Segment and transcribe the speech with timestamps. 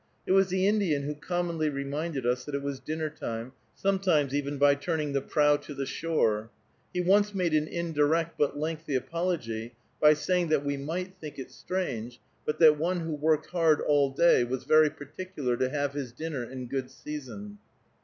[0.25, 4.57] It was the Indian who commonly reminded us that it was dinner time, sometimes even
[4.57, 6.49] by turning the prow to the shore.
[6.91, 11.51] He once made an indirect, but lengthy apology, by saying that we might think it
[11.51, 16.11] strange, but that one who worked hard all day was very particular to have his
[16.11, 17.59] dinner in good season.